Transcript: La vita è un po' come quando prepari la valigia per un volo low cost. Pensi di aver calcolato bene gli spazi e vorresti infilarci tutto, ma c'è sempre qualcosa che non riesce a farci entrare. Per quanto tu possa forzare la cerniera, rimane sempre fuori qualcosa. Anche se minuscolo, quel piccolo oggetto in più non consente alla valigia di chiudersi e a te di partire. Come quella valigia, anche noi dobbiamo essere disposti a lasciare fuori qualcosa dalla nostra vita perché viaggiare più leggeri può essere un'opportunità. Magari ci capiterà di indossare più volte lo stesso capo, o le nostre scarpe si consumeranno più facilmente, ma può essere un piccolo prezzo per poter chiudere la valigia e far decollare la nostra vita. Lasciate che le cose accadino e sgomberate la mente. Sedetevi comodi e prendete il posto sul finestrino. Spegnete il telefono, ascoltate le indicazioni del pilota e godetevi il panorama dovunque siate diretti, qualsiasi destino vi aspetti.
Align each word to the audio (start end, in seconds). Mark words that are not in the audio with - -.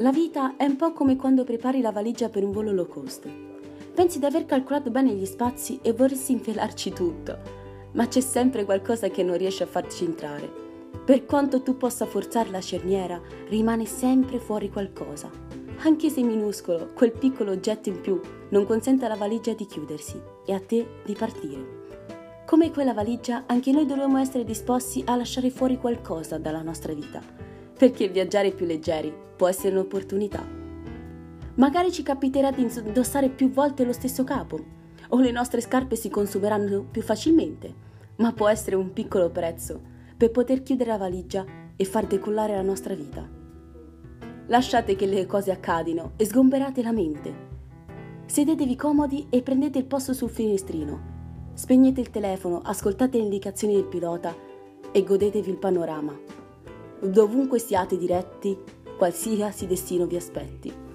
La 0.00 0.12
vita 0.12 0.56
è 0.58 0.64
un 0.66 0.76
po' 0.76 0.92
come 0.92 1.16
quando 1.16 1.42
prepari 1.42 1.80
la 1.80 1.90
valigia 1.90 2.28
per 2.28 2.44
un 2.44 2.50
volo 2.50 2.70
low 2.70 2.86
cost. 2.86 3.26
Pensi 3.94 4.18
di 4.18 4.26
aver 4.26 4.44
calcolato 4.44 4.90
bene 4.90 5.14
gli 5.14 5.24
spazi 5.24 5.78
e 5.80 5.94
vorresti 5.94 6.32
infilarci 6.32 6.92
tutto, 6.92 7.38
ma 7.92 8.06
c'è 8.06 8.20
sempre 8.20 8.66
qualcosa 8.66 9.08
che 9.08 9.22
non 9.22 9.38
riesce 9.38 9.62
a 9.62 9.66
farci 9.66 10.04
entrare. 10.04 10.52
Per 11.02 11.24
quanto 11.24 11.62
tu 11.62 11.78
possa 11.78 12.04
forzare 12.04 12.50
la 12.50 12.60
cerniera, 12.60 13.18
rimane 13.48 13.86
sempre 13.86 14.38
fuori 14.38 14.68
qualcosa. 14.68 15.30
Anche 15.78 16.10
se 16.10 16.22
minuscolo, 16.22 16.90
quel 16.92 17.12
piccolo 17.12 17.52
oggetto 17.52 17.88
in 17.88 18.02
più 18.02 18.20
non 18.50 18.66
consente 18.66 19.06
alla 19.06 19.16
valigia 19.16 19.54
di 19.54 19.64
chiudersi 19.64 20.20
e 20.44 20.52
a 20.52 20.60
te 20.60 20.86
di 21.06 21.14
partire. 21.14 21.84
Come 22.44 22.70
quella 22.70 22.92
valigia, 22.92 23.44
anche 23.46 23.72
noi 23.72 23.86
dobbiamo 23.86 24.18
essere 24.18 24.44
disposti 24.44 25.02
a 25.06 25.16
lasciare 25.16 25.48
fuori 25.48 25.78
qualcosa 25.78 26.36
dalla 26.36 26.60
nostra 26.60 26.92
vita 26.92 27.46
perché 27.76 28.08
viaggiare 28.08 28.52
più 28.52 28.66
leggeri 28.66 29.12
può 29.36 29.48
essere 29.48 29.74
un'opportunità. 29.74 30.44
Magari 31.56 31.92
ci 31.92 32.02
capiterà 32.02 32.50
di 32.50 32.62
indossare 32.62 33.28
più 33.28 33.50
volte 33.50 33.84
lo 33.84 33.92
stesso 33.92 34.24
capo, 34.24 34.58
o 35.08 35.20
le 35.20 35.30
nostre 35.30 35.60
scarpe 35.60 35.96
si 35.96 36.08
consumeranno 36.08 36.86
più 36.90 37.02
facilmente, 37.02 37.74
ma 38.16 38.32
può 38.32 38.48
essere 38.48 38.76
un 38.76 38.92
piccolo 38.92 39.30
prezzo 39.30 39.80
per 40.16 40.30
poter 40.30 40.62
chiudere 40.62 40.90
la 40.90 40.96
valigia 40.96 41.44
e 41.76 41.84
far 41.84 42.06
decollare 42.06 42.54
la 42.54 42.62
nostra 42.62 42.94
vita. 42.94 43.28
Lasciate 44.48 44.96
che 44.96 45.06
le 45.06 45.26
cose 45.26 45.50
accadino 45.50 46.12
e 46.16 46.24
sgomberate 46.24 46.82
la 46.82 46.92
mente. 46.92 47.44
Sedetevi 48.26 48.76
comodi 48.76 49.26
e 49.28 49.42
prendete 49.42 49.78
il 49.78 49.86
posto 49.86 50.12
sul 50.12 50.30
finestrino. 50.30 51.14
Spegnete 51.54 52.00
il 52.00 52.10
telefono, 52.10 52.60
ascoltate 52.62 53.18
le 53.18 53.24
indicazioni 53.24 53.74
del 53.74 53.84
pilota 53.84 54.34
e 54.92 55.02
godetevi 55.02 55.50
il 55.50 55.58
panorama 55.58 56.35
dovunque 57.10 57.58
siate 57.58 57.96
diretti, 57.96 58.56
qualsiasi 58.96 59.66
destino 59.66 60.06
vi 60.06 60.16
aspetti. 60.16 60.85